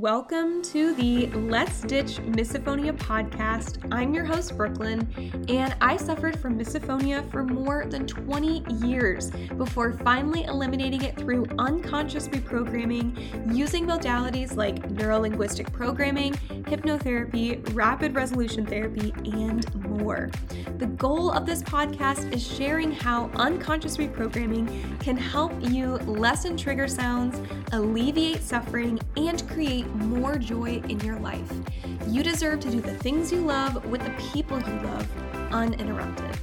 Welcome 0.00 0.62
to 0.62 0.94
the 0.94 1.26
Let's 1.26 1.80
Ditch 1.80 2.18
Misophonia 2.18 2.96
podcast. 2.96 3.84
I'm 3.90 4.14
your 4.14 4.24
host, 4.24 4.56
Brooklyn, 4.56 5.08
and 5.48 5.74
I 5.80 5.96
suffered 5.96 6.38
from 6.38 6.56
misophonia 6.56 7.28
for 7.32 7.42
more 7.42 7.84
than 7.84 8.06
20 8.06 8.62
years 8.86 9.32
before 9.56 9.94
finally 9.94 10.44
eliminating 10.44 11.02
it 11.02 11.16
through 11.16 11.46
unconscious 11.58 12.28
reprogramming 12.28 13.52
using 13.52 13.86
modalities 13.86 14.54
like 14.54 14.88
neurolinguistic 14.88 15.72
programming, 15.72 16.34
hypnotherapy, 16.68 17.74
rapid 17.74 18.14
resolution 18.14 18.64
therapy, 18.64 19.12
and 19.24 19.74
more. 19.84 20.30
The 20.76 20.86
goal 20.86 21.32
of 21.32 21.44
this 21.44 21.60
podcast 21.64 22.32
is 22.32 22.46
sharing 22.46 22.92
how 22.92 23.30
unconscious 23.34 23.96
reprogramming 23.96 25.00
can 25.00 25.16
help 25.16 25.52
you 25.60 25.96
lessen 26.06 26.56
trigger 26.56 26.86
sounds, 26.86 27.40
alleviate 27.72 28.44
suffering, 28.44 29.00
and 29.16 29.44
create 29.48 29.87
more 29.94 30.36
joy 30.36 30.82
in 30.88 31.00
your 31.00 31.18
life. 31.18 31.52
You 32.06 32.22
deserve 32.22 32.60
to 32.60 32.70
do 32.70 32.80
the 32.80 32.94
things 32.94 33.32
you 33.32 33.40
love 33.40 33.84
with 33.86 34.02
the 34.02 34.10
people 34.32 34.58
you 34.58 34.80
love 34.80 35.08
uninterrupted. 35.52 36.38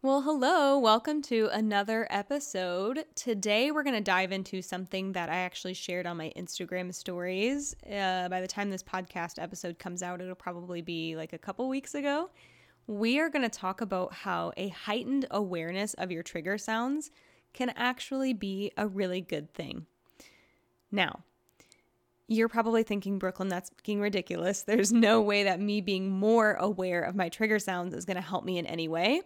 Well, 0.00 0.22
hello, 0.22 0.78
welcome 0.78 1.20
to 1.22 1.50
another 1.52 2.06
episode. 2.08 3.04
Today, 3.14 3.70
we're 3.70 3.82
going 3.82 3.96
to 3.96 4.00
dive 4.00 4.32
into 4.32 4.62
something 4.62 5.12
that 5.12 5.28
I 5.28 5.36
actually 5.36 5.74
shared 5.74 6.06
on 6.06 6.16
my 6.16 6.32
Instagram 6.34 6.94
stories. 6.94 7.76
Uh, 7.84 8.28
by 8.28 8.40
the 8.40 8.46
time 8.46 8.70
this 8.70 8.82
podcast 8.82 9.42
episode 9.42 9.78
comes 9.78 10.02
out, 10.02 10.22
it'll 10.22 10.34
probably 10.34 10.80
be 10.80 11.14
like 11.14 11.34
a 11.34 11.38
couple 11.38 11.68
weeks 11.68 11.94
ago 11.94 12.30
we 12.88 13.20
are 13.20 13.28
going 13.28 13.42
to 13.42 13.50
talk 13.50 13.82
about 13.82 14.12
how 14.12 14.50
a 14.56 14.68
heightened 14.68 15.26
awareness 15.30 15.94
of 15.94 16.10
your 16.10 16.22
trigger 16.22 16.56
sounds 16.56 17.10
can 17.52 17.70
actually 17.76 18.32
be 18.32 18.72
a 18.76 18.88
really 18.88 19.20
good 19.20 19.52
thing. 19.52 19.86
Now, 20.90 21.20
you're 22.26 22.48
probably 22.48 22.82
thinking, 22.82 23.18
Brooklyn, 23.18 23.48
that's 23.48 23.70
being 23.84 24.00
ridiculous. 24.00 24.62
There's 24.62 24.92
no 24.92 25.20
way 25.20 25.44
that 25.44 25.60
me 25.60 25.82
being 25.82 26.10
more 26.10 26.54
aware 26.54 27.02
of 27.02 27.14
my 27.14 27.28
trigger 27.28 27.58
sounds 27.58 27.94
is 27.94 28.06
going 28.06 28.16
to 28.16 28.22
help 28.22 28.44
me 28.44 28.58
in 28.58 28.66
any 28.66 28.88
way. 28.88 29.20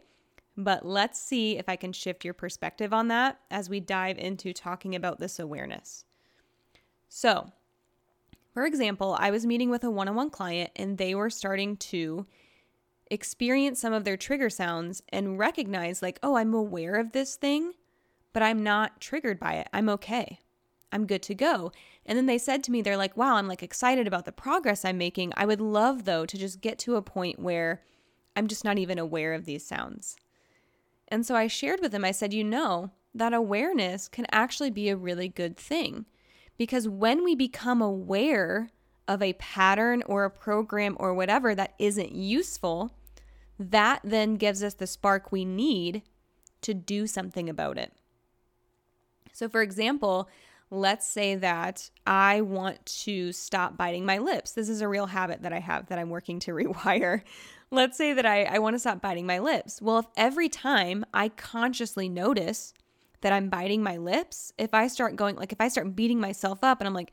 But 0.56 0.84
let's 0.84 1.20
see 1.20 1.56
if 1.56 1.68
I 1.68 1.76
can 1.76 1.92
shift 1.92 2.24
your 2.24 2.34
perspective 2.34 2.92
on 2.92 3.08
that 3.08 3.38
as 3.50 3.70
we 3.70 3.78
dive 3.80 4.18
into 4.18 4.52
talking 4.52 4.94
about 4.94 5.18
this 5.18 5.38
awareness. 5.38 6.04
So, 7.08 7.50
for 8.52 8.66
example, 8.66 9.16
I 9.18 9.30
was 9.30 9.46
meeting 9.46 9.70
with 9.70 9.84
a 9.84 9.90
one 9.90 10.08
on 10.08 10.16
one 10.16 10.30
client 10.30 10.70
and 10.76 10.98
they 10.98 11.14
were 11.14 11.30
starting 11.30 11.76
to 11.76 12.26
experience 13.12 13.78
some 13.80 13.92
of 13.92 14.04
their 14.04 14.16
trigger 14.16 14.50
sounds 14.50 15.02
and 15.10 15.38
recognize, 15.38 16.02
like, 16.02 16.18
oh, 16.22 16.36
I'm 16.36 16.54
aware 16.54 16.94
of 16.94 17.12
this 17.12 17.36
thing, 17.36 17.72
but 18.32 18.42
I'm 18.42 18.62
not 18.62 19.00
triggered 19.00 19.38
by 19.38 19.54
it. 19.54 19.68
I'm 19.72 19.88
okay. 19.90 20.40
I'm 20.90 21.06
good 21.06 21.22
to 21.24 21.34
go. 21.34 21.72
And 22.06 22.16
then 22.16 22.26
they 22.26 22.38
said 22.38 22.64
to 22.64 22.70
me, 22.72 22.82
they're 22.82 22.96
like, 22.96 23.16
wow, 23.16 23.36
I'm 23.36 23.48
like 23.48 23.62
excited 23.62 24.06
about 24.06 24.24
the 24.24 24.32
progress 24.32 24.84
I'm 24.84 24.98
making. 24.98 25.32
I 25.36 25.46
would 25.46 25.60
love, 25.60 26.04
though, 26.04 26.26
to 26.26 26.38
just 26.38 26.60
get 26.60 26.78
to 26.80 26.96
a 26.96 27.02
point 27.02 27.38
where 27.38 27.82
I'm 28.34 28.46
just 28.46 28.64
not 28.64 28.78
even 28.78 28.98
aware 28.98 29.34
of 29.34 29.44
these 29.44 29.64
sounds. 29.64 30.16
And 31.08 31.26
so 31.26 31.34
I 31.36 31.46
shared 31.46 31.80
with 31.80 31.92
them, 31.92 32.04
I 32.04 32.10
said, 32.10 32.32
you 32.32 32.44
know, 32.44 32.90
that 33.14 33.34
awareness 33.34 34.08
can 34.08 34.26
actually 34.32 34.70
be 34.70 34.88
a 34.88 34.96
really 34.96 35.28
good 35.28 35.56
thing 35.56 36.06
because 36.56 36.88
when 36.88 37.24
we 37.24 37.34
become 37.34 37.82
aware 37.82 38.70
of 39.08 39.20
a 39.20 39.34
pattern 39.34 40.02
or 40.06 40.24
a 40.24 40.30
program 40.30 40.96
or 40.98 41.12
whatever 41.12 41.54
that 41.54 41.74
isn't 41.78 42.12
useful, 42.12 42.94
that 43.58 44.00
then 44.02 44.36
gives 44.36 44.62
us 44.62 44.74
the 44.74 44.86
spark 44.86 45.30
we 45.32 45.44
need 45.44 46.02
to 46.62 46.74
do 46.74 47.06
something 47.06 47.48
about 47.48 47.78
it. 47.78 47.92
So, 49.32 49.48
for 49.48 49.62
example, 49.62 50.28
let's 50.70 51.06
say 51.06 51.34
that 51.34 51.90
I 52.06 52.40
want 52.40 52.84
to 53.04 53.32
stop 53.32 53.76
biting 53.76 54.06
my 54.06 54.18
lips. 54.18 54.52
This 54.52 54.68
is 54.68 54.80
a 54.80 54.88
real 54.88 55.06
habit 55.06 55.42
that 55.42 55.52
I 55.52 55.58
have 55.58 55.86
that 55.86 55.98
I'm 55.98 56.10
working 56.10 56.38
to 56.40 56.52
rewire. 56.52 57.22
Let's 57.70 57.96
say 57.96 58.12
that 58.12 58.26
I, 58.26 58.44
I 58.44 58.58
want 58.58 58.74
to 58.74 58.78
stop 58.78 59.00
biting 59.00 59.26
my 59.26 59.38
lips. 59.38 59.80
Well, 59.80 59.98
if 59.98 60.06
every 60.16 60.48
time 60.48 61.04
I 61.12 61.28
consciously 61.30 62.08
notice 62.08 62.74
that 63.22 63.32
I'm 63.32 63.48
biting 63.48 63.82
my 63.82 63.96
lips, 63.96 64.52
if 64.58 64.74
I 64.74 64.88
start 64.88 65.16
going, 65.16 65.36
like, 65.36 65.52
if 65.52 65.60
I 65.60 65.68
start 65.68 65.96
beating 65.96 66.20
myself 66.20 66.58
up 66.62 66.80
and 66.80 66.88
I'm 66.88 66.94
like, 66.94 67.12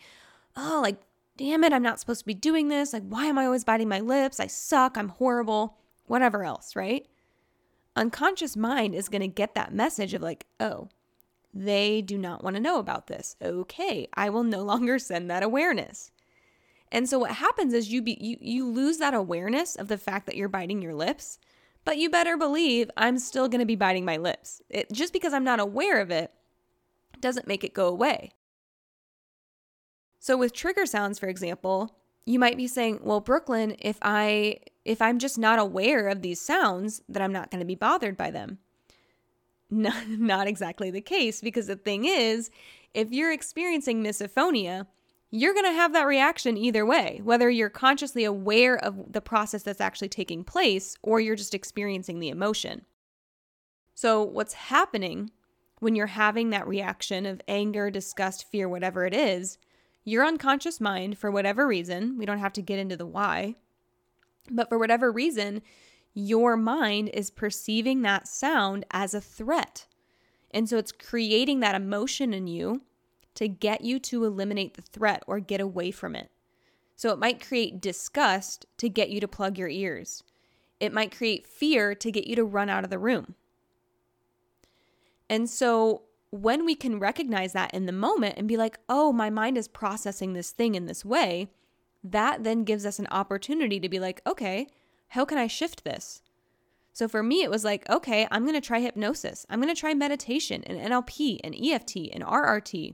oh, 0.58 0.80
like, 0.82 1.00
damn 1.38 1.64
it, 1.64 1.72
I'm 1.72 1.84
not 1.84 2.00
supposed 2.00 2.22
to 2.22 2.26
be 2.26 2.34
doing 2.34 2.68
this. 2.68 2.92
Like, 2.92 3.04
why 3.08 3.26
am 3.26 3.38
I 3.38 3.46
always 3.46 3.64
biting 3.64 3.88
my 3.88 4.02
lips? 4.02 4.40
I 4.40 4.48
suck. 4.48 4.98
I'm 4.98 5.10
horrible 5.10 5.78
whatever 6.10 6.44
else, 6.44 6.76
right? 6.76 7.08
Unconscious 7.96 8.56
mind 8.58 8.96
is 8.96 9.10
going 9.10 9.22
to 9.22 9.28
get 9.28 9.56
that 9.56 9.74
message 9.74 10.14
of 10.14 10.22
like, 10.22 10.46
oh, 10.60 10.90
they 11.54 12.02
do 12.02 12.18
not 12.18 12.44
want 12.44 12.56
to 12.56 12.62
know 12.62 12.80
about 12.80 13.08
this. 13.08 13.36
Okay, 13.42 14.08
I 14.14 14.30
will 14.30 14.44
no 14.44 14.64
longer 14.64 15.00
send 15.00 15.30
that 15.30 15.44
awareness. 15.44 16.12
And 16.92 17.08
so 17.08 17.20
what 17.20 17.32
happens 17.32 17.74
is 17.74 17.92
you 17.92 18.02
be 18.02 18.18
you 18.20 18.38
you 18.42 18.68
lose 18.68 18.98
that 18.98 19.14
awareness 19.14 19.76
of 19.76 19.88
the 19.88 19.98
fact 19.98 20.26
that 20.26 20.36
you're 20.36 20.50
biting 20.50 20.82
your 20.82 20.96
lips, 20.96 21.38
but 21.86 21.98
you 21.98 22.10
better 22.10 22.36
believe 22.36 22.90
I'm 22.98 23.20
still 23.20 23.48
going 23.48 23.60
to 23.60 23.66
be 23.66 23.76
biting 23.76 24.06
my 24.06 24.18
lips. 24.18 24.62
It, 24.70 24.92
just 24.92 25.14
because 25.14 25.34
I'm 25.34 25.44
not 25.44 25.60
aware 25.60 26.02
of 26.02 26.10
it 26.10 26.32
doesn't 27.20 27.48
make 27.48 27.64
it 27.64 27.74
go 27.74 27.88
away. 27.88 28.32
So 30.20 30.36
with 30.36 30.54
trigger 30.54 30.88
sounds 30.88 31.20
for 31.20 31.28
example, 31.28 31.96
you 32.30 32.38
might 32.38 32.58
be 32.58 32.68
saying, 32.68 33.00
"Well, 33.02 33.22
Brooklyn, 33.22 33.76
if 33.80 33.98
I 34.02 34.60
if 34.86 35.02
I'm 35.02 35.20
just 35.20 35.38
not 35.38 35.60
aware 35.60 36.08
of 36.08 36.22
these 36.22 36.40
sounds, 36.42 37.02
then 37.10 37.22
I'm 37.22 37.32
not 37.32 37.52
going 37.52 37.60
to 37.60 37.66
be 37.66 37.76
bothered 37.76 38.18
by 38.18 38.32
them. 38.32 38.60
Not, 39.72 40.08
not 40.08 40.48
exactly 40.48 40.90
the 40.90 41.00
case 41.00 41.42
because 41.42 41.68
the 41.68 41.76
thing 41.76 42.06
is, 42.06 42.50
if 42.96 43.12
you're 43.12 43.32
experiencing 43.32 44.04
misophonia, 44.04 44.88
you're 45.30 45.54
going 45.54 45.68
to 45.68 45.80
have 45.80 45.94
that 45.94 46.08
reaction 46.08 46.58
either 46.58 46.88
way, 46.88 47.22
whether 47.24 47.52
you're 47.52 47.70
consciously 47.70 48.24
aware 48.24 48.84
of 48.84 49.14
the 49.14 49.22
process 49.22 49.62
that's 49.62 49.80
actually 49.80 50.10
taking 50.10 50.44
place 50.44 50.98
or 51.04 51.20
you're 51.20 51.36
just 51.36 51.54
experiencing 51.54 52.20
the 52.20 52.30
emotion. 52.30 52.84
So, 53.94 54.24
what's 54.24 54.54
happening 54.54 55.30
when 55.82 55.94
you're 55.96 56.08
having 56.08 56.50
that 56.50 56.68
reaction 56.68 57.28
of 57.28 57.42
anger, 57.48 57.92
disgust, 57.92 58.50
fear, 58.50 58.68
whatever 58.68 59.06
it 59.06 59.14
is, 59.14 59.60
your 60.10 60.26
unconscious 60.26 60.82
mind, 60.82 61.18
for 61.18 61.32
whatever 61.32 61.68
reason, 61.68 62.18
we 62.18 62.26
don't 62.26 62.40
have 62.40 62.54
to 62.54 62.62
get 62.62 62.80
into 62.80 62.98
the 62.98 63.06
why, 63.06 63.56
but 64.50 64.70
for 64.70 64.78
whatever 64.78 65.12
reason, 65.12 65.62
your 66.14 66.58
mind 66.58 67.10
is 67.14 67.30
perceiving 67.30 68.02
that 68.02 68.28
sound 68.28 68.86
as 68.92 69.14
a 69.14 69.22
threat. 69.22 69.86
And 70.52 70.68
so 70.68 70.78
it's 70.78 70.92
creating 70.92 71.60
that 71.60 71.76
emotion 71.76 72.34
in 72.34 72.48
you 72.48 72.82
to 73.36 73.48
get 73.48 73.82
you 73.82 74.00
to 74.00 74.26
eliminate 74.26 74.74
the 74.74 74.82
threat 74.82 75.24
or 75.28 75.40
get 75.40 75.62
away 75.62 75.92
from 75.92 76.16
it. 76.16 76.32
So 76.96 77.12
it 77.12 77.20
might 77.20 77.46
create 77.46 77.80
disgust 77.80 78.66
to 78.78 78.90
get 78.90 79.10
you 79.10 79.22
to 79.22 79.28
plug 79.28 79.58
your 79.58 79.70
ears. 79.70 80.24
It 80.80 80.92
might 80.92 81.16
create 81.16 81.48
fear 81.48 81.96
to 81.96 82.12
get 82.12 82.28
you 82.28 82.36
to 82.36 82.44
run 82.44 82.70
out 82.70 82.84
of 82.84 82.90
the 82.90 83.00
room. 83.00 83.36
And 85.30 85.50
so 85.50 86.04
when 86.32 86.66
we 86.66 86.76
can 86.76 87.00
recognize 87.00 87.54
that 87.54 87.74
in 87.74 87.86
the 87.86 87.92
moment 87.92 88.36
and 88.38 88.48
be 88.48 88.58
like, 88.58 88.78
oh, 88.88 89.12
my 89.12 89.30
mind 89.30 89.58
is 89.58 89.68
processing 89.68 90.34
this 90.34 90.52
thing 90.52 90.76
in 90.76 90.86
this 90.86 91.04
way, 91.04 91.50
that 92.04 92.44
then 92.44 92.64
gives 92.64 92.86
us 92.86 93.00
an 93.00 93.08
opportunity 93.12 93.80
to 93.80 93.90
be 93.90 94.00
like, 94.00 94.22
okay, 94.28 94.68
how 95.10 95.26
can 95.26 95.38
I 95.38 95.48
shift 95.48 95.84
this? 95.84 96.22
So 96.94 97.08
for 97.08 97.24
me, 97.24 97.44
it 97.44 97.50
was 97.50 97.64
like, 97.64 97.90
okay, 97.90 98.28
I'm 98.30 98.44
going 98.44 98.60
to 98.60 98.66
try 98.66 98.80
hypnosis. 98.80 99.46
I'm 99.50 99.62
going 99.62 99.74
to 99.74 99.80
try 99.80 99.94
meditation 99.94 100.64
and 100.66 100.80
NLP 100.80 101.40
and 101.44 101.56
EFT 101.56 102.10
and 102.14 102.24
RRT. 102.24 102.94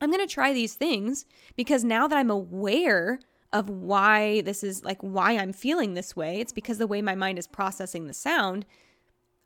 I'm 0.00 0.10
going 0.10 0.26
to 0.26 0.32
try 0.32 0.52
these 0.52 0.74
things 0.74 1.26
because 1.56 1.84
now 1.84 2.06
that 2.06 2.16
I'm 2.16 2.30
aware 2.30 3.18
of 3.52 3.68
why 3.68 4.42
this 4.42 4.62
is 4.62 4.84
like 4.84 5.00
why 5.00 5.32
I'm 5.32 5.52
feeling 5.52 5.94
this 5.94 6.14
way, 6.14 6.40
it's 6.40 6.52
because 6.52 6.78
the 6.78 6.86
way 6.86 7.02
my 7.02 7.14
mind 7.14 7.38
is 7.38 7.46
processing 7.46 8.06
the 8.06 8.14
sound. 8.14 8.66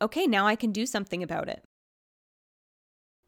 Okay, 0.01 0.27
now 0.27 0.47
I 0.47 0.57
can 0.57 0.73
do 0.73 0.85
something 0.85 1.23
about 1.23 1.49
it. 1.49 1.65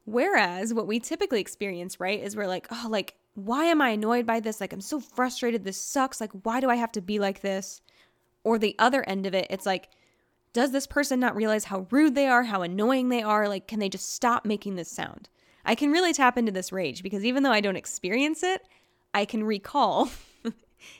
Whereas 0.05 0.73
what 0.73 0.87
we 0.87 0.99
typically 0.99 1.41
experience, 1.41 1.99
right, 1.99 2.21
is 2.21 2.35
we're 2.35 2.47
like, 2.47 2.67
oh, 2.71 2.87
like 2.89 3.15
why 3.35 3.65
am 3.65 3.81
I 3.81 3.89
annoyed 3.89 4.25
by 4.25 4.39
this? 4.39 4.59
Like, 4.61 4.73
I'm 4.73 4.81
so 4.81 4.99
frustrated. 4.99 5.63
This 5.63 5.79
sucks. 5.79 6.19
Like, 6.19 6.31
why 6.43 6.61
do 6.61 6.69
I 6.69 6.75
have 6.75 6.91
to 6.93 7.01
be 7.01 7.19
like 7.19 7.41
this? 7.41 7.81
Or 8.43 8.57
the 8.57 8.75
other 8.79 9.07
end 9.07 9.25
of 9.25 9.33
it, 9.33 9.47
it's 9.49 9.65
like, 9.65 9.89
does 10.53 10.71
this 10.71 10.87
person 10.87 11.19
not 11.19 11.35
realize 11.35 11.65
how 11.65 11.85
rude 11.91 12.15
they 12.15 12.27
are, 12.27 12.43
how 12.43 12.61
annoying 12.61 13.09
they 13.09 13.21
are? 13.21 13.49
Like, 13.49 13.67
can 13.67 13.79
they 13.79 13.89
just 13.89 14.13
stop 14.13 14.45
making 14.45 14.75
this 14.75 14.89
sound? 14.89 15.27
I 15.65 15.75
can 15.75 15.91
really 15.91 16.13
tap 16.13 16.37
into 16.37 16.51
this 16.51 16.71
rage 16.71 17.03
because 17.03 17.25
even 17.25 17.43
though 17.43 17.51
I 17.51 17.59
don't 17.59 17.75
experience 17.75 18.41
it, 18.41 18.65
I 19.13 19.25
can 19.25 19.43
recall 19.43 20.09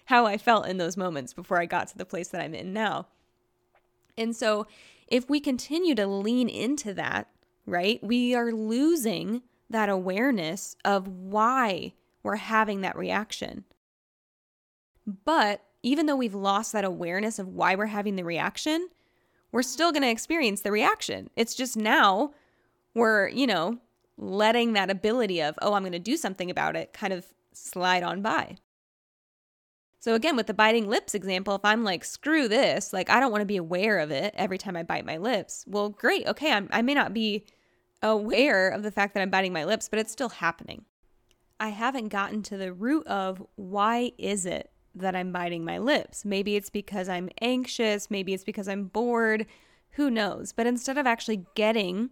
how 0.06 0.26
I 0.26 0.38
felt 0.38 0.68
in 0.68 0.78
those 0.78 0.98
moments 0.98 1.34
before 1.34 1.62
I 1.62 1.68
got 1.68 1.88
to 1.90 1.98
the 1.98 2.06
place 2.06 2.30
that 2.30 2.42
I'm 2.42 2.54
in 2.54 2.74
now. 2.74 3.08
And 4.18 4.36
so, 4.36 4.68
if 5.08 5.30
we 5.30 5.40
continue 5.40 5.94
to 5.96 6.08
lean 6.08 6.50
into 6.50 6.94
that, 6.96 7.28
right, 7.66 8.04
we 8.04 8.36
are 8.36 8.52
losing 8.52 9.42
that 9.70 9.90
awareness 9.90 10.76
of 10.86 11.08
why 11.08 11.94
we're 12.24 12.36
having 12.36 12.82
that 12.82 12.98
reaction. 12.98 13.66
But 15.26 15.62
even 15.84 16.06
though 16.06 16.16
we've 16.16 16.36
lost 16.36 16.72
that 16.74 16.86
awareness 16.86 17.38
of 17.40 17.48
why 17.48 17.76
we're 17.76 17.86
having 17.88 18.16
the 18.16 18.24
reaction, 18.24 18.90
we're 19.52 19.62
still 19.62 19.92
going 19.92 20.02
to 20.04 20.10
experience 20.10 20.62
the 20.62 20.72
reaction. 20.72 21.30
It's 21.36 21.56
just 21.56 21.78
now 21.78 22.34
we're, 22.94 23.28
you 23.30 23.48
know, 23.48 23.78
letting 24.18 24.74
that 24.74 24.90
ability 24.90 25.42
of, 25.42 25.56
oh, 25.62 25.74
I'm 25.74 25.84
going 25.84 25.92
to 25.92 26.00
do 26.00 26.18
something 26.18 26.50
about 26.50 26.76
it 26.76 26.94
kind 26.94 27.14
of 27.14 27.26
slide 27.54 28.04
on 28.04 28.22
by. 28.22 28.58
So, 30.06 30.14
again, 30.14 30.36
with 30.36 30.46
the 30.46 30.54
biting 30.54 30.88
lips 30.88 31.16
example, 31.16 31.56
if 31.56 31.66
I'm 31.66 31.84
like, 31.84 32.06
screw 32.06 32.48
this, 32.48 32.94
like, 32.94 33.10
I 33.10 33.20
don't 33.20 33.32
want 33.32 33.42
to 33.42 33.48
be 33.48 33.58
aware 33.58 33.98
of 33.98 34.12
it 34.12 34.36
every 34.38 34.60
time 34.60 34.78
I 34.78 34.84
bite 34.84 35.04
my 35.04 35.18
lips, 35.18 35.66
well, 35.68 35.90
great. 35.90 36.28
Okay, 36.28 36.52
I'm, 36.52 36.70
I 36.72 36.84
may 36.84 36.94
not 36.94 37.12
be 37.12 37.44
aware 38.04 38.70
of 38.70 38.84
the 38.84 38.92
fact 38.92 39.16
that 39.16 39.22
I'm 39.22 39.32
biting 39.32 39.52
my 39.52 39.64
lips, 39.64 39.90
but 39.90 39.98
it's 39.98 40.12
still 40.12 40.30
happening. 40.30 40.86
I 41.60 41.70
haven't 41.70 42.10
gotten 42.10 42.44
to 42.44 42.56
the 42.56 42.72
root 42.72 43.08
of 43.08 43.44
why 43.56 44.12
is 44.20 44.46
it 44.46 44.70
that 44.94 45.16
I'm 45.16 45.32
biting 45.32 45.66
my 45.66 45.80
lips? 45.80 46.24
Maybe 46.24 46.56
it's 46.56 46.70
because 46.70 47.10
I'm 47.10 47.32
anxious, 47.42 48.12
maybe 48.12 48.36
it's 48.36 48.44
because 48.44 48.68
I'm 48.68 48.84
bored, 48.84 49.48
who 49.94 50.12
knows? 50.12 50.54
But 50.54 50.68
instead 50.68 51.00
of 51.00 51.08
actually 51.08 51.48
getting 51.56 52.12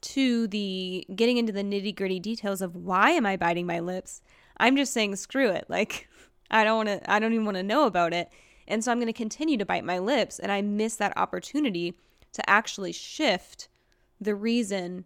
to 0.00 0.46
the 0.46 1.04
getting 1.14 1.36
into 1.36 1.52
the 1.52 1.62
nitty-gritty 1.62 2.20
details 2.20 2.62
of 2.62 2.74
why 2.74 3.10
am 3.10 3.26
I 3.26 3.36
biting 3.36 3.66
my 3.66 3.80
lips, 3.80 4.22
I'm 4.56 4.76
just 4.76 4.94
saying 4.94 5.16
screw 5.16 5.50
it. 5.50 5.66
Like 5.68 6.08
I 6.50 6.64
don't 6.64 6.76
want 6.76 6.88
to 6.88 7.10
I 7.10 7.18
don't 7.18 7.32
even 7.32 7.44
want 7.44 7.56
to 7.56 7.62
know 7.62 7.86
about 7.86 8.12
it. 8.12 8.28
And 8.66 8.84
so 8.84 8.92
I'm 8.92 8.98
going 8.98 9.06
to 9.06 9.12
continue 9.12 9.56
to 9.56 9.64
bite 9.64 9.84
my 9.84 9.98
lips 9.98 10.38
and 10.38 10.52
I 10.52 10.60
miss 10.60 10.96
that 10.96 11.16
opportunity 11.16 11.94
to 12.32 12.48
actually 12.50 12.92
shift 12.92 13.68
the 14.20 14.34
reason 14.34 15.04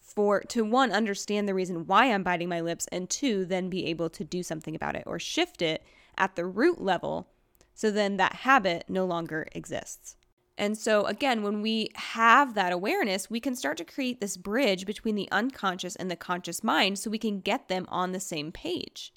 for 0.00 0.40
to 0.40 0.64
one 0.64 0.92
understand 0.92 1.48
the 1.48 1.54
reason 1.54 1.86
why 1.86 2.06
I'm 2.06 2.22
biting 2.22 2.48
my 2.48 2.60
lips 2.60 2.86
and 2.92 3.08
two 3.08 3.44
then 3.44 3.68
be 3.68 3.86
able 3.86 4.10
to 4.10 4.24
do 4.24 4.42
something 4.42 4.74
about 4.74 4.96
it 4.96 5.04
or 5.06 5.18
shift 5.18 5.62
it 5.62 5.82
at 6.16 6.36
the 6.36 6.44
root 6.44 6.80
level 6.80 7.28
so 7.74 7.90
then 7.90 8.16
that 8.18 8.34
habit 8.36 8.84
no 8.88 9.04
longer 9.04 9.48
exists. 9.52 10.16
And 10.58 10.76
so 10.76 11.06
again, 11.06 11.42
when 11.42 11.62
we 11.62 11.88
have 11.94 12.54
that 12.54 12.72
awareness, 12.72 13.30
we 13.30 13.40
can 13.40 13.56
start 13.56 13.78
to 13.78 13.84
create 13.84 14.20
this 14.20 14.36
bridge 14.36 14.84
between 14.84 15.14
the 15.14 15.28
unconscious 15.32 15.96
and 15.96 16.10
the 16.10 16.16
conscious 16.16 16.62
mind 16.62 16.98
so 16.98 17.10
we 17.10 17.18
can 17.18 17.40
get 17.40 17.68
them 17.68 17.86
on 17.88 18.12
the 18.12 18.20
same 18.20 18.52
page. 18.52 19.12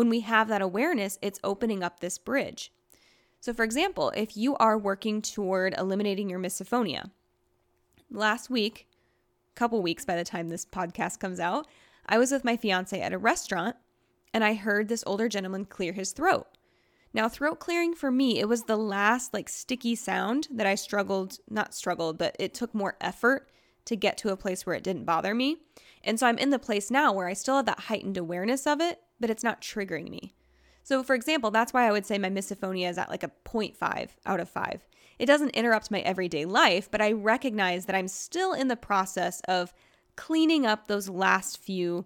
When 0.00 0.08
we 0.08 0.20
have 0.20 0.48
that 0.48 0.62
awareness, 0.62 1.18
it's 1.20 1.38
opening 1.44 1.82
up 1.82 2.00
this 2.00 2.16
bridge. 2.16 2.72
So 3.38 3.52
for 3.52 3.64
example, 3.64 4.14
if 4.16 4.34
you 4.34 4.56
are 4.56 4.78
working 4.78 5.20
toward 5.20 5.74
eliminating 5.76 6.30
your 6.30 6.38
misophonia, 6.38 7.10
last 8.10 8.48
week 8.48 8.88
a 9.54 9.58
couple 9.58 9.82
weeks 9.82 10.06
by 10.06 10.16
the 10.16 10.24
time 10.24 10.48
this 10.48 10.64
podcast 10.64 11.20
comes 11.20 11.38
out, 11.38 11.66
I 12.06 12.16
was 12.16 12.32
with 12.32 12.46
my 12.46 12.56
fiance 12.56 12.98
at 12.98 13.12
a 13.12 13.18
restaurant 13.18 13.76
and 14.32 14.42
I 14.42 14.54
heard 14.54 14.88
this 14.88 15.04
older 15.06 15.28
gentleman 15.28 15.66
clear 15.66 15.92
his 15.92 16.12
throat. 16.12 16.46
Now, 17.12 17.28
throat 17.28 17.60
clearing 17.60 17.92
for 17.92 18.10
me, 18.10 18.38
it 18.38 18.48
was 18.48 18.62
the 18.62 18.78
last 18.78 19.34
like 19.34 19.50
sticky 19.50 19.96
sound 19.96 20.48
that 20.50 20.66
I 20.66 20.76
struggled, 20.76 21.40
not 21.50 21.74
struggled, 21.74 22.16
but 22.16 22.36
it 22.38 22.54
took 22.54 22.74
more 22.74 22.96
effort 23.02 23.50
to 23.84 23.96
get 23.96 24.16
to 24.16 24.32
a 24.32 24.36
place 24.38 24.64
where 24.64 24.76
it 24.76 24.82
didn't 24.82 25.04
bother 25.04 25.34
me. 25.34 25.58
And 26.02 26.18
so 26.18 26.26
I'm 26.26 26.38
in 26.38 26.48
the 26.48 26.58
place 26.58 26.90
now 26.90 27.12
where 27.12 27.28
I 27.28 27.34
still 27.34 27.56
have 27.56 27.66
that 27.66 27.80
heightened 27.80 28.16
awareness 28.16 28.66
of 28.66 28.80
it, 28.80 28.98
but 29.20 29.30
it's 29.30 29.44
not 29.44 29.60
triggering 29.60 30.08
me. 30.08 30.34
So, 30.82 31.02
for 31.02 31.14
example, 31.14 31.50
that's 31.50 31.72
why 31.72 31.86
I 31.86 31.92
would 31.92 32.06
say 32.06 32.18
my 32.18 32.30
misophonia 32.30 32.90
is 32.90 32.98
at 32.98 33.10
like 33.10 33.22
a 33.22 33.30
0.5 33.44 34.08
out 34.26 34.40
of 34.40 34.48
5. 34.48 34.88
It 35.18 35.26
doesn't 35.26 35.50
interrupt 35.50 35.90
my 35.90 36.00
everyday 36.00 36.46
life, 36.46 36.90
but 36.90 37.02
I 37.02 37.12
recognize 37.12 37.84
that 37.86 37.94
I'm 37.94 38.08
still 38.08 38.54
in 38.54 38.68
the 38.68 38.76
process 38.76 39.40
of 39.46 39.72
cleaning 40.16 40.66
up 40.66 40.86
those 40.86 41.08
last 41.08 41.58
few 41.58 42.04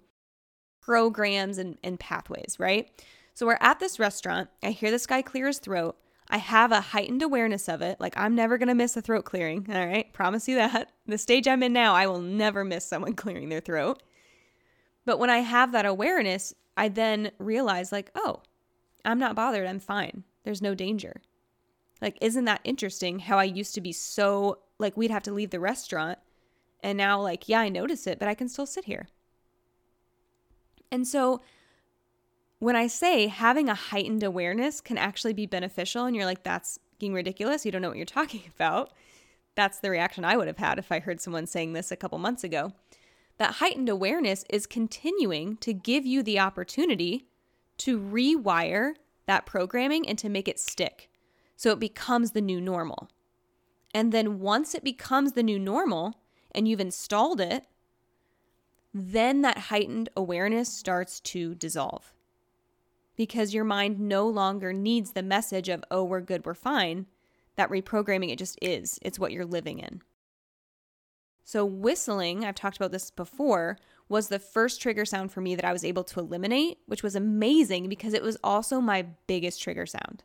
programs 0.83 1.59
and, 1.59 1.79
and 1.83 1.99
pathways, 1.99 2.57
right? 2.59 2.91
So 3.35 3.47
we're 3.47 3.59
at 3.61 3.81
this 3.81 3.99
restaurant. 3.99 4.51
I 4.63 4.71
hear 4.71 4.91
this 4.91 5.07
guy 5.07 5.23
clear 5.23 5.47
his 5.47 5.59
throat. 5.59 5.97
I 6.29 6.39
have 6.39 6.73
a 6.73 6.81
heightened 6.81 7.23
awareness 7.23 7.69
of 7.69 7.83
it. 7.83 8.01
Like, 8.01 8.15
I'm 8.17 8.35
never 8.35 8.59
going 8.59 8.69
to 8.69 8.75
miss 8.75 8.97
a 8.97 9.03
throat 9.03 9.25
clearing. 9.25 9.67
All 9.73 9.87
right. 9.87 10.13
Promise 10.13 10.49
you 10.49 10.57
that. 10.57 10.91
The 11.07 11.19
stage 11.19 11.47
I'm 11.47 11.63
in 11.63 11.73
now, 11.73 11.95
I 11.95 12.07
will 12.07 12.21
never 12.21 12.65
miss 12.65 12.85
someone 12.85 13.13
clearing 13.15 13.49
their 13.49 13.61
throat. 13.61 14.03
But 15.05 15.19
when 15.19 15.31
I 15.31 15.39
have 15.39 15.73
that 15.73 15.87
awareness, 15.87 16.55
I 16.77 16.89
then 16.89 17.31
realize, 17.39 17.93
like, 17.93 18.11
oh, 18.15 18.43
I'm 19.05 19.19
not 19.19 19.37
bothered. 19.37 19.67
I'm 19.67 19.81
fine. 19.81 20.25
There's 20.45 20.63
no 20.63 20.75
danger. 20.75 21.21
Like, 22.01 22.19
isn't 22.21 22.45
that 22.47 22.61
interesting 22.65 23.21
how 23.21 23.39
I 23.39 23.45
used 23.45 23.75
to 23.75 23.81
be 23.81 23.93
so, 23.93 24.59
like, 24.79 24.97
we'd 24.97 25.11
have 25.11 25.23
to 25.25 25.33
leave 25.33 25.51
the 25.51 25.61
restaurant. 25.61 26.19
And 26.83 26.99
now, 26.99 27.21
like, 27.21 27.49
yeah, 27.49 27.61
I 27.61 27.69
notice 27.69 28.07
it, 28.07 28.19
but 28.19 28.29
I 28.29 28.35
can 28.35 28.49
still 28.49 28.67
sit 28.67 28.85
here. 28.85 29.09
And 30.91 31.07
so, 31.07 31.41
when 32.59 32.77
I 32.77 32.87
say 32.87 33.27
having 33.27 33.69
a 33.69 33.75
heightened 33.75 34.23
awareness 34.23 34.81
can 34.81 34.99
actually 34.99 35.33
be 35.33 35.47
beneficial, 35.47 36.05
and 36.05 36.15
you're 36.17 36.25
like, 36.25 36.43
that's 36.43 36.79
being 36.99 37.15
ridiculous, 37.15 37.65
you 37.65 37.73
don't 37.73 37.83
know 37.83 37.89
what 37.89 37.97
you're 37.97 38.07
talking 38.21 38.43
about. 38.55 38.93
That's 39.55 39.79
the 39.79 39.91
reaction 39.91 40.25
I 40.25 40.37
would 40.37 40.47
have 40.49 40.59
had 40.59 40.79
if 40.79 40.91
I 40.91 40.99
heard 40.99 41.21
someone 41.21 41.47
saying 41.47 41.73
this 41.73 41.93
a 41.93 41.97
couple 41.97 42.19
months 42.19 42.43
ago. 42.43 42.73
That 43.39 43.55
heightened 43.55 43.89
awareness 43.89 44.45
is 44.49 44.67
continuing 44.67 45.57
to 45.59 45.73
give 45.73 46.07
you 46.07 46.23
the 46.23 46.39
opportunity 46.39 47.27
to 47.79 47.99
rewire 47.99 48.95
that 49.27 49.47
programming 49.47 50.09
and 50.09 50.19
to 50.19 50.29
make 50.29 50.49
it 50.49 50.61
stick. 50.61 51.11
So 51.57 51.71
it 51.71 51.81
becomes 51.81 52.33
the 52.33 52.41
new 52.41 52.61
normal. 52.61 53.09
And 53.93 54.13
then 54.13 54.41
once 54.41 54.75
it 54.75 54.85
becomes 54.85 55.33
the 55.33 55.43
new 55.43 55.59
normal 55.59 56.15
and 56.53 56.69
you've 56.69 56.81
installed 56.81 57.41
it, 57.41 57.65
then 58.93 59.43
that 59.43 59.59
heightened 59.59 60.09
awareness 60.17 60.69
starts 60.69 61.19
to 61.21 61.55
dissolve 61.55 62.15
because 63.17 63.55
your 63.55 63.65
mind 63.65 64.01
no 64.01 64.29
longer 64.29 64.73
needs 64.73 65.13
the 65.13 65.23
message 65.23 65.69
of, 65.69 65.85
oh, 65.91 66.05
we're 66.05 66.21
good, 66.21 66.45
we're 66.45 66.55
fine. 66.55 67.07
That 67.57 67.71
reprogramming, 67.71 68.33
it 68.33 68.39
just 68.39 68.59
is. 68.61 68.99
It's 69.03 69.19
what 69.19 69.33
you're 69.33 69.45
living 69.45 69.79
in. 69.79 70.03
So, 71.45 71.65
whistling, 71.65 72.45
I've 72.45 72.55
talked 72.55 72.77
about 72.79 72.91
this 72.91 73.11
before, 73.11 73.79
was 74.09 74.29
the 74.29 74.39
first 74.39 74.81
trigger 74.81 75.05
sound 75.05 75.31
for 75.31 75.43
me 75.43 75.55
that 75.55 75.65
I 75.65 75.73
was 75.73 75.85
able 75.85 76.05
to 76.05 76.21
eliminate, 76.21 76.79
which 76.87 77.03
was 77.03 77.15
amazing 77.15 77.89
because 77.89 78.15
it 78.15 78.23
was 78.23 78.39
also 78.43 78.81
my 78.81 79.07
biggest 79.27 79.63
trigger 79.63 79.85
sound. 79.85 80.25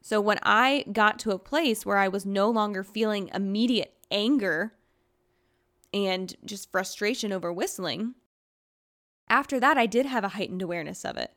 So 0.00 0.20
when 0.20 0.38
I 0.42 0.84
got 0.92 1.18
to 1.20 1.32
a 1.32 1.38
place 1.38 1.84
where 1.84 1.98
I 1.98 2.08
was 2.08 2.24
no 2.24 2.50
longer 2.50 2.84
feeling 2.84 3.30
immediate 3.34 3.94
anger 4.10 4.74
and 5.92 6.34
just 6.44 6.70
frustration 6.70 7.32
over 7.32 7.52
whistling, 7.52 8.14
after 9.28 9.58
that 9.58 9.76
I 9.76 9.86
did 9.86 10.06
have 10.06 10.22
a 10.22 10.28
heightened 10.28 10.62
awareness 10.62 11.04
of 11.04 11.16
it. 11.16 11.32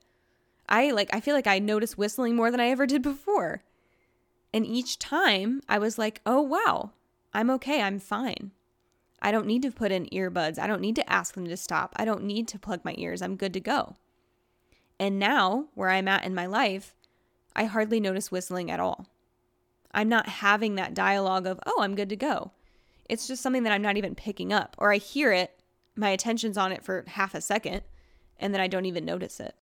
I 0.69 0.91
like 0.91 1.09
I 1.13 1.21
feel 1.21 1.33
like 1.33 1.47
I 1.47 1.59
noticed 1.59 1.97
whistling 1.97 2.35
more 2.35 2.51
than 2.51 2.59
I 2.59 2.67
ever 2.67 2.85
did 2.85 3.01
before. 3.01 3.63
And 4.53 4.65
each 4.65 4.99
time 4.99 5.61
I 5.69 5.79
was 5.79 5.97
like, 5.97 6.21
"Oh 6.25 6.41
wow, 6.41 6.91
I'm 7.37 7.51
okay. 7.51 7.83
I'm 7.83 7.99
fine. 7.99 8.51
I 9.21 9.31
don't 9.31 9.45
need 9.45 9.61
to 9.61 9.71
put 9.71 9.91
in 9.91 10.07
earbuds. 10.07 10.57
I 10.57 10.65
don't 10.65 10.81
need 10.81 10.95
to 10.95 11.09
ask 11.09 11.35
them 11.35 11.45
to 11.47 11.55
stop. 11.55 11.93
I 11.95 12.03
don't 12.03 12.23
need 12.23 12.47
to 12.49 12.59
plug 12.59 12.83
my 12.83 12.95
ears. 12.97 13.21
I'm 13.21 13.35
good 13.35 13.53
to 13.53 13.59
go." 13.59 13.95
And 14.99 15.19
now, 15.19 15.67
where 15.75 15.89
I'm 15.89 16.07
at 16.07 16.25
in 16.25 16.33
my 16.33 16.47
life, 16.47 16.95
I 17.55 17.65
hardly 17.65 17.99
notice 17.99 18.31
whistling 18.31 18.71
at 18.71 18.79
all. 18.79 19.07
I'm 19.91 20.09
not 20.09 20.27
having 20.27 20.75
that 20.75 20.95
dialogue 20.95 21.45
of, 21.45 21.59
oh, 21.65 21.81
I'm 21.81 21.95
good 21.95 22.09
to 22.09 22.15
go. 22.15 22.51
It's 23.07 23.27
just 23.27 23.41
something 23.43 23.63
that 23.63 23.71
I'm 23.71 23.81
not 23.81 23.97
even 23.97 24.15
picking 24.15 24.51
up, 24.51 24.75
or 24.79 24.91
I 24.91 24.97
hear 24.97 25.31
it, 25.31 25.59
my 25.95 26.09
attention's 26.09 26.57
on 26.57 26.71
it 26.71 26.83
for 26.83 27.03
half 27.07 27.33
a 27.35 27.41
second, 27.41 27.83
and 28.39 28.53
then 28.53 28.61
I 28.61 28.67
don't 28.67 28.85
even 28.85 29.05
notice 29.05 29.39
it. 29.39 29.55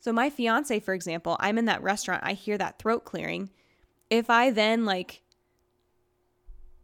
So, 0.00 0.12
my 0.12 0.30
fiance, 0.30 0.80
for 0.80 0.94
example, 0.94 1.36
I'm 1.40 1.58
in 1.58 1.64
that 1.66 1.82
restaurant, 1.82 2.22
I 2.24 2.32
hear 2.32 2.58
that 2.58 2.78
throat 2.78 3.04
clearing. 3.04 3.50
If 4.10 4.30
I 4.30 4.50
then, 4.50 4.84
like, 4.84 5.22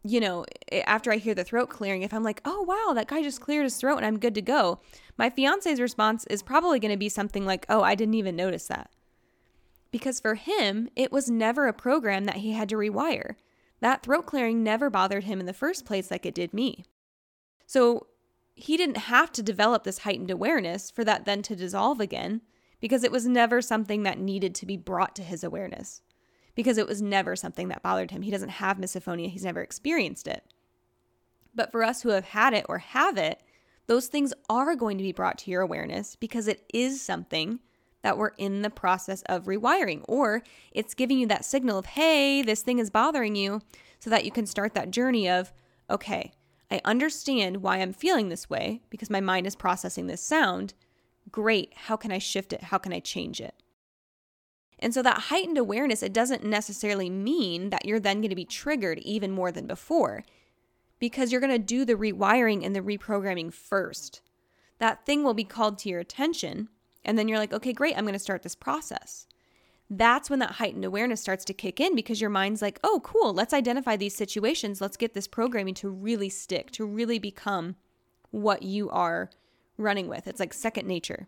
you 0.09 0.19
know, 0.19 0.45
after 0.85 1.11
I 1.11 1.17
hear 1.17 1.35
the 1.35 1.43
throat 1.43 1.69
clearing, 1.69 2.01
if 2.01 2.13
I'm 2.13 2.23
like, 2.23 2.41
oh, 2.45 2.61
wow, 2.63 2.93
that 2.93 3.07
guy 3.07 3.21
just 3.21 3.41
cleared 3.41 3.63
his 3.63 3.77
throat 3.77 3.97
and 3.97 4.05
I'm 4.05 4.19
good 4.19 4.35
to 4.35 4.41
go, 4.41 4.79
my 5.17 5.29
fiance's 5.29 5.81
response 5.81 6.25
is 6.27 6.43
probably 6.43 6.79
going 6.79 6.91
to 6.91 6.97
be 6.97 7.09
something 7.09 7.45
like, 7.45 7.65
oh, 7.69 7.81
I 7.81 7.95
didn't 7.95 8.15
even 8.15 8.35
notice 8.35 8.67
that. 8.67 8.91
Because 9.91 10.19
for 10.19 10.35
him, 10.35 10.89
it 10.95 11.11
was 11.11 11.29
never 11.29 11.67
a 11.67 11.73
program 11.73 12.25
that 12.25 12.37
he 12.37 12.51
had 12.51 12.69
to 12.69 12.75
rewire. 12.75 13.35
That 13.79 14.03
throat 14.03 14.25
clearing 14.25 14.63
never 14.63 14.89
bothered 14.89 15.25
him 15.25 15.39
in 15.39 15.45
the 15.45 15.53
first 15.53 15.85
place 15.85 16.11
like 16.11 16.25
it 16.25 16.35
did 16.35 16.53
me. 16.53 16.85
So 17.65 18.07
he 18.55 18.75
didn't 18.75 18.97
have 18.97 19.31
to 19.33 19.43
develop 19.43 19.83
this 19.83 19.99
heightened 19.99 20.31
awareness 20.31 20.89
for 20.89 21.03
that 21.03 21.25
then 21.25 21.41
to 21.43 21.55
dissolve 21.55 21.99
again 21.99 22.41
because 22.81 23.03
it 23.03 23.11
was 23.11 23.27
never 23.27 23.61
something 23.61 24.03
that 24.03 24.19
needed 24.19 24.55
to 24.55 24.65
be 24.65 24.77
brought 24.77 25.15
to 25.15 25.23
his 25.23 25.43
awareness 25.43 26.01
because 26.57 26.79
it 26.79 26.87
was 26.87 27.03
never 27.03 27.35
something 27.35 27.67
that 27.67 27.83
bothered 27.83 28.09
him. 28.09 28.23
He 28.23 28.31
doesn't 28.31 28.49
have 28.49 28.77
misophonia, 28.77 29.29
he's 29.29 29.45
never 29.45 29.61
experienced 29.61 30.27
it. 30.27 30.43
But 31.53 31.71
for 31.71 31.83
us 31.83 32.01
who 32.01 32.09
have 32.09 32.25
had 32.25 32.53
it 32.53 32.65
or 32.67 32.79
have 32.79 33.15
it, 33.15 33.41
those 33.85 34.07
things 34.07 34.33
are 34.49 34.75
going 34.75 34.97
to 34.97 35.03
be 35.03 35.11
brought 35.11 35.37
to 35.39 35.51
your 35.51 35.61
awareness 35.61 36.15
because 36.15 36.47
it 36.47 36.65
is 36.73 36.99
something 36.99 37.59
that 38.01 38.17
we're 38.17 38.33
in 38.39 38.63
the 38.63 38.69
process 38.71 39.21
of 39.27 39.45
rewiring, 39.45 40.03
or 40.07 40.41
it's 40.71 40.93
giving 40.93 41.19
you 41.19 41.27
that 41.27 41.45
signal 41.45 41.77
of, 41.77 41.85
hey, 41.85 42.41
this 42.41 42.63
thing 42.63 42.79
is 42.79 42.89
bothering 42.89 43.35
you, 43.35 43.61
so 43.99 44.09
that 44.09 44.25
you 44.25 44.31
can 44.31 44.45
start 44.45 44.73
that 44.73 44.91
journey 44.91 45.29
of, 45.29 45.53
okay, 45.89 46.31
I 46.71 46.81
understand 46.83 47.57
why 47.57 47.77
I'm 47.77 47.93
feeling 47.93 48.29
this 48.29 48.49
way 48.49 48.81
because 48.89 49.09
my 49.09 49.21
mind 49.21 49.45
is 49.45 49.55
processing 49.55 50.07
this 50.07 50.21
sound. 50.21 50.73
Great. 51.31 51.73
How 51.75 51.97
can 51.97 52.11
I 52.11 52.17
shift 52.17 52.51
it? 52.51 52.63
How 52.63 52.77
can 52.79 52.93
I 52.93 52.99
change 52.99 53.39
it? 53.41 53.55
And 54.79 54.93
so 54.93 55.01
that 55.01 55.23
heightened 55.23 55.57
awareness, 55.57 56.03
it 56.03 56.13
doesn't 56.13 56.43
necessarily 56.43 57.09
mean 57.09 57.71
that 57.71 57.85
you're 57.85 57.99
then 57.99 58.21
going 58.21 58.29
to 58.29 58.35
be 58.35 58.45
triggered 58.45 58.99
even 58.99 59.31
more 59.31 59.51
than 59.51 59.65
before 59.65 60.23
because 60.99 61.31
you're 61.31 61.41
going 61.41 61.51
to 61.51 61.59
do 61.59 61.85
the 61.85 61.95
rewiring 61.95 62.65
and 62.65 62.75
the 62.75 62.81
reprogramming 62.81 63.53
first. 63.53 64.21
That 64.79 65.05
thing 65.05 65.23
will 65.23 65.33
be 65.33 65.43
called 65.43 65.77
to 65.79 65.89
your 65.89 65.99
attention. 65.99 66.69
And 67.03 67.17
then 67.17 67.27
you're 67.27 67.39
like, 67.39 67.53
okay, 67.53 67.73
great, 67.73 67.97
I'm 67.97 68.03
going 68.03 68.13
to 68.13 68.19
start 68.19 68.43
this 68.43 68.55
process. 68.55 69.27
That's 69.89 70.29
when 70.29 70.39
that 70.39 70.53
heightened 70.53 70.83
awareness 70.83 71.21
starts 71.21 71.45
to 71.45 71.53
kick 71.53 71.79
in 71.79 71.95
because 71.95 72.19
your 72.19 72.29
mind's 72.29 72.61
like, 72.61 72.79
oh, 72.83 72.99
cool, 73.03 73.33
let's 73.33 73.53
identify 73.53 73.95
these 73.95 74.15
situations. 74.15 74.81
Let's 74.81 74.97
get 74.97 75.13
this 75.13 75.27
programming 75.27 75.75
to 75.75 75.89
really 75.89 76.29
stick, 76.29 76.71
to 76.71 76.85
really 76.85 77.19
become 77.19 77.75
what 78.31 78.63
you 78.63 78.89
are 78.89 79.29
running 79.77 80.07
with. 80.07 80.27
It's 80.27 80.39
like 80.39 80.53
second 80.53 80.87
nature. 80.87 81.27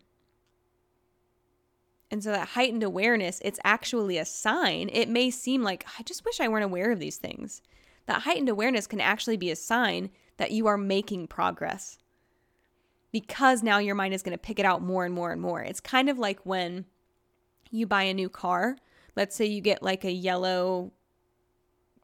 And 2.10 2.24
so 2.24 2.30
that 2.30 2.48
heightened 2.48 2.82
awareness, 2.82 3.40
it's 3.44 3.60
actually 3.62 4.18
a 4.18 4.24
sign. 4.24 4.90
It 4.92 5.08
may 5.08 5.30
seem 5.30 5.62
like, 5.62 5.86
I 5.98 6.02
just 6.02 6.24
wish 6.24 6.40
I 6.40 6.48
weren't 6.48 6.64
aware 6.64 6.90
of 6.90 6.98
these 6.98 7.18
things. 7.18 7.62
That 8.06 8.22
heightened 8.22 8.48
awareness 8.48 8.86
can 8.86 9.00
actually 9.00 9.36
be 9.36 9.50
a 9.50 9.56
sign 9.56 10.10
that 10.36 10.50
you 10.50 10.66
are 10.66 10.76
making 10.76 11.28
progress 11.28 11.98
because 13.12 13.62
now 13.62 13.78
your 13.78 13.94
mind 13.94 14.14
is 14.14 14.22
going 14.22 14.32
to 14.32 14.38
pick 14.38 14.58
it 14.58 14.64
out 14.64 14.82
more 14.82 15.04
and 15.04 15.14
more 15.14 15.32
and 15.32 15.40
more. 15.40 15.62
It's 15.62 15.80
kind 15.80 16.08
of 16.08 16.18
like 16.18 16.40
when 16.44 16.86
you 17.70 17.86
buy 17.86 18.04
a 18.04 18.14
new 18.14 18.28
car. 18.28 18.76
Let's 19.16 19.36
say 19.36 19.46
you 19.46 19.60
get 19.60 19.82
like 19.82 20.04
a 20.04 20.10
yellow 20.10 20.92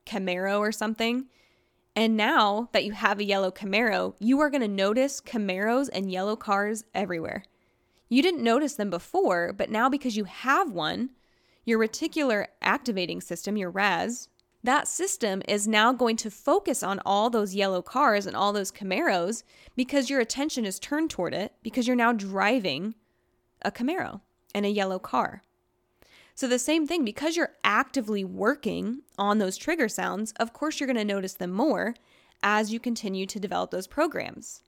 Camaro 0.05 0.59
or 0.59 0.73
something. 0.73 1.27
And 1.95 2.17
now 2.17 2.69
that 2.73 2.85
you 2.85 2.93
have 2.93 3.19
a 3.19 3.25
yellow 3.25 3.51
Camaro, 3.51 4.15
you 4.21 4.39
are 4.41 4.51
going 4.51 4.61
to 4.61 4.69
notice 4.69 5.21
Camaros 5.21 5.89
and 5.93 6.13
yellow 6.13 6.37
cars 6.37 6.85
everywhere. 6.95 7.45
You 8.09 8.23
didn't 8.23 8.43
notice 8.43 8.75
them 8.75 8.91
before, 8.91 9.53
but 9.53 9.71
now 9.71 9.89
because 9.89 10.17
you 10.17 10.25
have 10.25 10.71
one, 10.71 11.11
your 11.65 11.79
reticular 11.79 12.47
activating 12.63 13.21
system, 13.21 13.57
your 13.57 13.71
RAS, 13.71 14.29
that 14.63 14.89
system 14.89 15.43
is 15.49 15.69
now 15.69 15.93
going 15.93 16.17
to 16.17 16.31
focus 16.31 16.83
on 16.83 17.01
all 17.07 17.31
those 17.31 17.55
yellow 17.55 17.83
cars 17.83 18.27
and 18.27 18.37
all 18.37 18.53
those 18.53 18.73
Camaros 18.73 19.43
because 19.77 20.11
your 20.11 20.21
attention 20.21 20.65
is 20.65 20.79
turned 20.79 21.11
toward 21.11 21.35
it 21.35 21.53
because 21.63 21.87
you're 21.87 21.97
now 21.97 22.13
driving 22.13 22.95
a 23.63 23.71
Camaro 23.71 24.21
and 24.55 24.67
a 24.67 24.71
yellow 24.71 24.99
car. 24.99 25.43
So, 26.35 26.47
the 26.47 26.59
same 26.59 26.87
thing, 26.87 27.05
because 27.05 27.37
you're 27.37 27.55
actively 27.65 28.23
working 28.23 29.03
on 29.17 29.39
those 29.39 29.57
trigger 29.57 29.89
sounds, 29.89 30.33
of 30.33 30.53
course, 30.53 30.79
you're 30.79 30.87
going 30.87 30.97
to 30.97 31.05
notice 31.05 31.35
them 31.35 31.53
more 31.53 31.95
as 32.43 32.73
you 32.73 32.79
continue 32.79 33.25
to 33.25 33.41
develop 33.41 33.71
those 33.71 33.87
programs. 33.87 34.63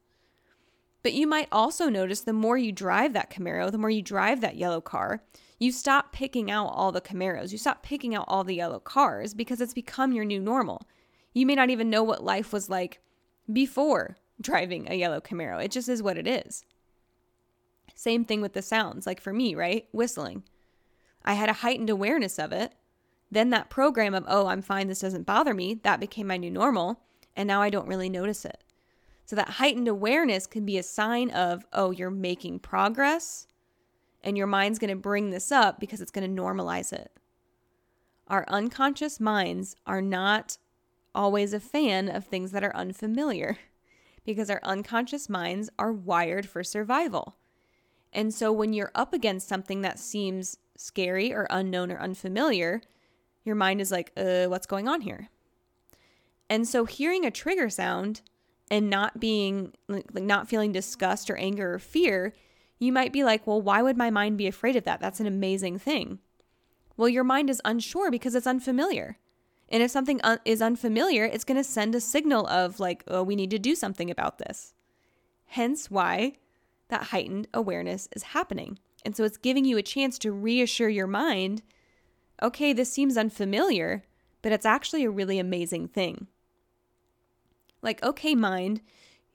But 1.03 1.13
you 1.13 1.27
might 1.27 1.49
also 1.53 1.89
notice 1.89 2.21
the 2.21 2.33
more 2.33 2.59
you 2.59 2.73
drive 2.73 3.13
that 3.13 3.31
Camaro, 3.31 3.71
the 3.71 3.79
more 3.79 3.91
you 3.91 4.03
drive 4.03 4.41
that 4.41 4.57
yellow 4.57 4.81
car, 4.81 5.23
you 5.59 5.73
stop 5.73 6.13
picking 6.13 6.51
out 6.51 6.67
all 6.67 6.93
the 6.93 7.01
Camaros. 7.01 7.53
You 7.53 7.59
stop 7.59 7.83
picking 7.83 8.15
out 8.15 8.25
all 8.29 8.45
the 8.45 8.55
yellow 8.55 8.81
cars 8.81 9.35
because 9.35 9.61
it's 9.61 9.75
become 9.75 10.13
your 10.13 10.25
new 10.25 10.41
normal. 10.41 10.83
You 11.33 11.47
may 11.47 11.55
not 11.55 11.71
even 11.71 11.91
know 11.91 12.03
what 12.03 12.25
life 12.25 12.53
was 12.53 12.69
like 12.69 13.01
before 13.53 14.17
driving 14.41 14.91
a 14.91 14.95
yellow 14.95 15.21
Camaro. 15.21 15.63
It 15.63 15.71
just 15.71 15.89
is 15.89 16.03
what 16.03 16.19
it 16.19 16.27
is. 16.27 16.65
Same 17.95 18.25
thing 18.25 18.41
with 18.41 18.53
the 18.53 18.63
sounds. 18.63 19.07
Like 19.07 19.21
for 19.21 19.33
me, 19.33 19.55
right? 19.55 19.89
Whistling. 19.93 20.45
I 21.25 21.35
had 21.35 21.49
a 21.49 21.55
heightened 21.55 21.91
awareness 21.91 22.39
of 22.39 22.53
it. 22.53 22.73
Then 23.31 23.51
that 23.51 23.69
program 23.69 24.15
of, 24.15 24.25
oh, 24.27 24.47
I'm 24.47 24.63
fine, 24.63 24.89
this 24.89 25.01
doesn't 25.01 25.27
bother 25.27 25.53
me, 25.53 25.75
that 25.83 26.01
became 26.01 26.29
my 26.29 26.39
new 26.39 26.51
normal. 26.51 27.03
And 27.37 27.47
now 27.47 27.61
I 27.61 27.69
don't 27.69 27.89
really 27.89 28.09
notice 28.09 28.45
it. 28.45 28.63
So 29.29 29.37
that 29.37 29.51
heightened 29.51 29.89
awareness 29.89 30.47
can 30.47 30.65
be 30.65 30.79
a 30.79 30.83
sign 30.83 31.29
of, 31.33 31.67
oh, 31.75 31.91
you're 31.91 32.11
making 32.11 32.61
progress 32.61 33.47
and 34.25 34.39
your 34.39 34.47
mind's 34.47 34.79
going 34.79 34.89
to 34.89 34.97
bring 34.97 35.29
this 35.29 35.53
up 35.53 35.79
because 35.79 36.01
it's 36.01 36.11
going 36.11 36.35
to 36.35 36.43
normalize 36.43 36.95
it. 36.95 37.13
Our 38.29 38.47
unconscious 38.49 39.21
minds 39.21 39.77
are 39.87 40.01
not 40.01 40.57
always 41.15 41.53
a 41.53 41.61
fan 41.61 42.09
of 42.09 42.25
things 42.25 42.53
that 42.53 42.65
are 42.65 42.75
unfamiliar 42.75 43.59
because 44.25 44.49
our 44.49 44.61
unconscious 44.63 45.29
minds 45.29 45.69
are 45.79 45.93
wired 45.93 46.49
for 46.49 46.65
survival. 46.65 47.37
And 48.15 48.33
so 48.33 48.51
when 48.51 48.73
you're 48.73 48.93
up 48.95 49.13
against 49.13 49.47
something 49.47 49.83
that 49.83 49.99
seems 49.99 50.57
scary 50.75 51.35
or 51.35 51.47
unknown 51.51 51.93
or 51.93 52.01
unfamiliar, 52.01 52.81
your 53.45 53.57
mind 53.57 53.83
is 53.83 53.93
like, 53.93 54.11
uh, 54.17 54.47
what's 54.47 54.67
going 54.67 54.89
on 54.89 55.03
here? 55.03 55.29
And 56.49 56.67
so 56.67 56.87
hearing 56.87 57.27
a 57.27 57.31
trigger 57.31 57.69
sound 57.69 58.23
and 58.71 58.91
not 58.91 59.21
being 59.21 59.73
like, 59.89 60.13
not 60.15 60.49
feeling 60.49 60.73
disgust 60.73 61.31
or 61.31 61.37
anger 61.37 61.75
or 61.75 61.79
fear 61.79 62.33
you 62.79 62.93
might 62.93 63.13
be 63.13 63.25
like, 63.25 63.47
well, 63.47 63.61
why 63.61 63.83
would 63.83 63.97
my 63.97 64.11
mind 64.11 64.39
be 64.39 64.47
afraid 64.47 64.77
of 64.77 64.85
that? 64.85 65.01
That's 65.01 65.21
an 65.21 65.27
amazing 65.27 65.79
thing. 65.79 66.21
Well, 66.97 67.09
your 67.09 67.25
mind 67.25 67.51
is 67.51 67.63
unsure 67.65 68.11
because 68.11 68.35
it's 68.35 68.47
unfamiliar. 68.47 69.19
And 69.69 69.83
if 69.83 69.91
something 69.91 70.21
un- 70.23 70.41
is 70.45 70.63
unfamiliar, 70.63 71.25
it's 71.25 71.45
going 71.45 71.57
to 71.57 71.65
send 71.65 71.95
a 71.95 72.01
signal 72.01 72.47
of, 72.47 72.81
like, 72.81 73.05
oh, 73.09 73.23
we 73.23 73.37
need 73.37 73.51
to 73.51 73.59
do 73.59 73.75
something 73.75 74.11
about 74.11 74.39
this. 74.39 74.75
Hence 75.47 75.91
why 75.91 76.35
that 76.89 77.05
heightened 77.05 77.49
awareness 77.53 78.09
is 78.15 78.23
happening. 78.23 78.79
And 79.05 79.15
so 79.17 79.25
it's 79.25 79.37
giving 79.37 79.65
you 79.65 79.77
a 79.77 79.83
chance 79.83 80.19
to 80.21 80.33
reassure 80.33 80.89
your 80.89 81.07
mind 81.07 81.63
okay, 82.41 82.73
this 82.73 82.93
seems 82.93 83.17
unfamiliar, 83.17 84.05
but 84.43 84.53
it's 84.53 84.65
actually 84.65 85.03
a 85.03 85.11
really 85.11 85.41
amazing 85.41 85.89
thing. 85.89 86.29
Like, 87.83 88.03
okay, 88.03 88.35
mind, 88.35 88.81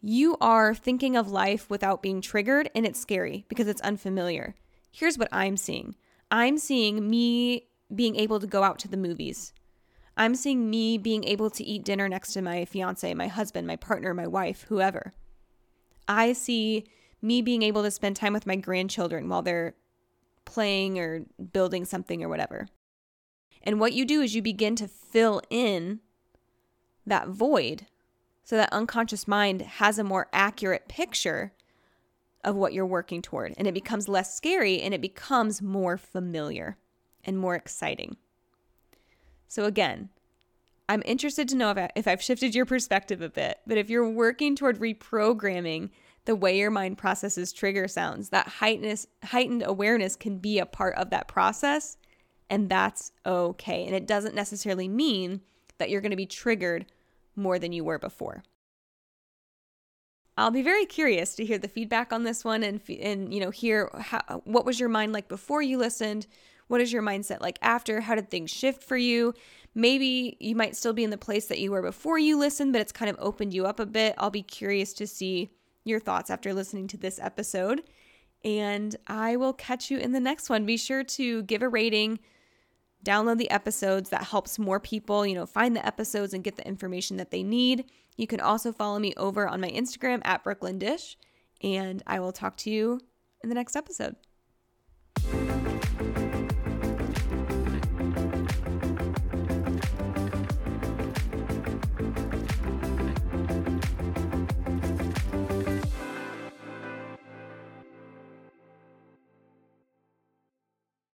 you 0.02 0.36
are 0.42 0.76
thinking 0.76 1.16
of 1.16 1.32
life 1.32 1.70
without 1.70 2.02
being 2.02 2.22
triggered, 2.22 2.70
and 2.76 2.86
it's 2.86 3.00
scary 3.00 3.46
because 3.48 3.68
it's 3.68 3.82
unfamiliar. 3.82 4.56
Here's 4.92 5.18
what 5.18 5.30
I'm 5.32 5.58
seeing 5.58 5.96
I'm 6.30 6.58
seeing 6.58 7.10
me 7.10 7.68
being 7.94 8.16
able 8.16 8.40
to 8.40 8.48
go 8.48 8.64
out 8.64 8.80
to 8.80 8.88
the 8.88 8.98
movies. 8.98 9.54
I'm 10.16 10.36
seeing 10.36 10.70
me 10.70 10.98
being 10.98 11.24
able 11.24 11.50
to 11.52 11.64
eat 11.64 11.86
dinner 11.86 12.08
next 12.08 12.34
to 12.34 12.42
my 12.42 12.66
fiance, 12.66 13.14
my 13.14 13.28
husband, 13.28 13.66
my 13.66 13.76
partner, 13.76 14.14
my 14.14 14.28
wife, 14.28 14.66
whoever. 14.70 15.14
I 16.08 16.34
see 16.34 16.86
me 17.22 17.42
being 17.42 17.64
able 17.64 17.82
to 17.84 17.92
spend 17.92 18.16
time 18.16 18.34
with 18.34 18.46
my 18.46 18.56
grandchildren 18.56 19.30
while 19.30 19.42
they're 19.42 19.74
playing 20.46 21.00
or 21.00 21.26
building 21.54 21.86
something 21.86 22.24
or 22.24 22.30
whatever. 22.30 22.68
And 23.64 23.80
what 23.80 23.94
you 23.94 24.06
do 24.06 24.22
is 24.22 24.36
you 24.36 24.42
begin 24.42 24.76
to 24.76 24.88
fill 24.88 25.42
in 25.50 26.02
that 27.06 27.30
void 27.30 27.88
so 28.44 28.58
that 28.58 28.72
unconscious 28.74 29.28
mind 29.28 29.62
has 29.62 29.98
a 29.98 30.04
more 30.04 30.28
accurate 30.34 30.88
picture 30.88 31.54
of 32.44 32.56
what 32.56 32.74
you're 32.74 32.86
working 32.86 33.22
toward. 33.22 33.54
And 33.58 33.68
it 33.68 33.74
becomes 33.74 34.10
less 34.10 34.36
scary 34.36 34.82
and 34.82 34.94
it 34.94 35.02
becomes 35.02 35.62
more 35.62 35.98
familiar 35.98 36.78
and 37.24 37.38
more 37.38 37.56
exciting. 37.56 38.18
So, 39.48 39.66
again, 39.66 40.10
I'm 40.90 41.04
interested 41.06 41.48
to 41.50 41.56
know 41.56 41.72
if, 41.72 41.78
I, 41.78 41.90
if 41.96 42.08
I've 42.08 42.22
shifted 42.22 42.54
your 42.54 42.66
perspective 42.66 43.22
a 43.22 43.30
bit, 43.30 43.60
but 43.66 43.78
if 43.78 43.90
you're 43.90 44.10
working 44.10 44.56
toward 44.56 44.80
reprogramming 44.80 45.92
the 46.26 46.36
way 46.36 46.58
your 46.58 46.72
mind 46.72 46.98
processes 46.98 47.54
trigger 47.54 47.88
sounds, 47.88 48.30
that 48.30 48.48
heightened, 48.48 49.06
heightened 49.24 49.64
awareness 49.66 50.16
can 50.16 50.38
be 50.38 50.60
a 50.60 50.66
part 50.66 50.96
of 50.96 51.10
that 51.12 51.28
process, 51.28 51.98
and 52.50 52.70
that's 52.70 53.12
okay. 53.26 53.86
And 53.86 53.96
it 53.96 54.08
doesn't 54.08 54.36
necessarily 54.36 54.88
mean 54.88 55.42
that 55.78 55.90
you're 55.90 56.02
going 56.02 56.12
to 56.12 56.18
be 56.18 56.26
triggered 56.26 56.86
more 57.36 57.60
than 57.60 57.72
you 57.72 57.84
were 57.84 58.00
before. 58.00 58.44
I'll 60.38 60.52
be 60.52 60.63
very 60.63 60.86
curious 60.86 61.36
to 61.36 61.46
hear 61.46 61.60
the 61.60 61.68
feedback 61.68 62.12
on 62.12 62.24
this 62.24 62.44
one 62.44 62.63
and 62.63 62.82
and 63.00 63.34
you 63.34 63.40
know 63.40 63.52
hear 63.52 63.90
how, 63.98 64.42
what 64.46 64.66
was 64.66 64.80
your 64.80 64.90
mind 64.90 65.13
like 65.13 65.28
before 65.28 65.62
you 65.62 65.78
listened? 65.78 66.25
What 66.68 66.82
is 66.82 66.92
your 66.92 67.04
mindset 67.04 67.42
like 67.42 67.60
after? 67.62 68.02
How 68.02 68.16
did 68.16 68.32
things 68.32 68.50
shift 68.50 68.84
for 68.84 68.98
you? 68.98 69.34
Maybe 69.75 70.38
you 70.40 70.56
might 70.56 70.75
still 70.75 70.94
be 70.94 71.04
in 71.04 71.10
the 71.10 71.18
place 71.18 71.48
that 71.48 71.60
you 71.60 71.72
were 71.72 71.82
before 71.82 72.18
you 72.18 72.38
listened, 72.38 72.74
but 72.74 72.82
it's 72.82 72.92
kind 72.92 73.10
of 73.10 73.18
opened 73.20 73.54
you 73.54 73.66
up 73.66 73.80
a 73.80 73.86
bit. 73.86 74.16
I'll 74.18 74.30
be 74.30 74.44
curious 74.44 74.94
to 74.94 75.08
see 75.08 75.52
your 75.84 76.00
thoughts 76.00 76.30
after 76.30 76.54
listening 76.54 76.88
to 76.90 76.98
this 76.98 77.20
episode. 77.20 77.84
And 78.46 78.96
I 79.08 79.36
will 79.36 79.54
catch 79.54 79.90
you 79.90 79.98
in 79.98 80.12
the 80.12 80.20
next 80.20 80.50
one. 80.50 80.66
Be 80.66 80.78
sure 80.78 81.04
to 81.04 81.44
give 81.44 81.62
a 81.62 81.70
rating, 81.70 82.20
download 83.03 83.38
the 83.38 83.51
episodes. 83.51 84.10
That 84.10 84.24
helps 84.24 84.57
more 84.57 84.79
people, 84.79 85.25
you 85.25 85.36
know, 85.36 85.45
find 85.45 85.75
the 85.75 85.86
episodes 85.86 86.33
and 86.33 86.43
get 86.43 86.55
the 86.55 86.67
information 86.67 87.17
that 87.17 87.31
they 87.31 87.43
need. 87.43 87.86
You 88.15 88.27
can 88.27 88.39
also 88.39 88.72
follow 88.72 89.00
me 89.00 89.13
over 89.17 89.48
on 89.48 89.62
my 89.62 89.69
Instagram 89.69 90.22
at 90.24 90.43
Brooklyn 90.43 90.79
Disch, 90.79 91.15
and 91.62 92.03
I 92.05 92.19
will 92.19 92.31
talk 92.31 92.57
to 92.57 92.69
you 92.69 93.01
in 93.43 93.50
the 93.50 93.55
next 93.55 93.75
episode. 93.75 94.15